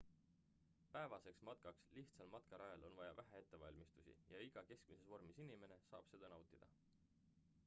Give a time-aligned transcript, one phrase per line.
[0.93, 6.33] päevaseks matkaks lihtsal matkarajal on vaja vähe ettevalmistusi ja iga keskmises vormis inimene saab seda
[6.37, 6.75] nautida